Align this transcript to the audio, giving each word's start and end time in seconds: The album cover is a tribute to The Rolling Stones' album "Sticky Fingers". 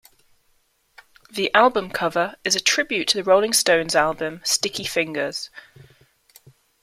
The 1.29 1.53
album 1.53 1.91
cover 1.91 2.35
is 2.43 2.55
a 2.55 2.59
tribute 2.59 3.07
to 3.09 3.17
The 3.19 3.23
Rolling 3.23 3.53
Stones' 3.53 3.95
album 3.95 4.41
"Sticky 4.43 4.85
Fingers". 4.85 5.51